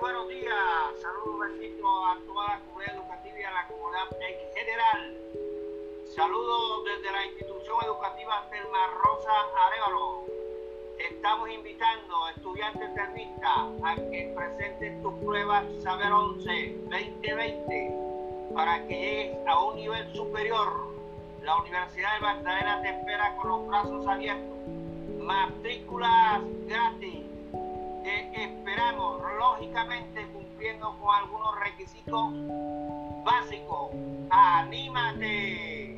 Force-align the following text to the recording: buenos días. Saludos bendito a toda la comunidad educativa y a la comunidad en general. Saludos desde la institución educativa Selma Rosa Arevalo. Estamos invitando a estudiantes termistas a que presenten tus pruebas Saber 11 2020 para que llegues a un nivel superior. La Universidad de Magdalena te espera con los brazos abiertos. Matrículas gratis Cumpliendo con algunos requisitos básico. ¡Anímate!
buenos 0.00 0.28
días. 0.28 0.54
Saludos 1.02 1.40
bendito 1.40 1.86
a 2.06 2.18
toda 2.26 2.48
la 2.48 2.60
comunidad 2.60 2.96
educativa 2.96 3.38
y 3.38 3.42
a 3.42 3.50
la 3.50 3.66
comunidad 3.68 4.08
en 4.20 4.54
general. 4.54 5.16
Saludos 6.14 6.84
desde 6.84 7.12
la 7.12 7.26
institución 7.26 7.76
educativa 7.84 8.48
Selma 8.50 8.86
Rosa 9.04 9.32
Arevalo. 9.66 10.24
Estamos 10.98 11.50
invitando 11.50 12.24
a 12.24 12.30
estudiantes 12.30 12.94
termistas 12.94 13.68
a 13.84 13.94
que 13.96 14.32
presenten 14.34 15.02
tus 15.02 15.14
pruebas 15.22 15.64
Saber 15.82 16.12
11 16.12 16.76
2020 16.88 17.94
para 18.54 18.86
que 18.86 18.94
llegues 18.94 19.46
a 19.46 19.64
un 19.64 19.76
nivel 19.76 20.14
superior. 20.14 20.94
La 21.42 21.56
Universidad 21.58 22.14
de 22.14 22.20
Magdalena 22.20 22.82
te 22.82 22.88
espera 22.88 23.36
con 23.36 23.48
los 23.48 23.68
brazos 23.68 24.06
abiertos. 24.06 24.58
Matrículas 25.18 26.40
gratis 26.66 27.09
Cumpliendo 30.32 30.98
con 30.98 31.14
algunos 31.14 31.60
requisitos 31.60 32.32
básico. 33.24 33.90
¡Anímate! 34.30 35.89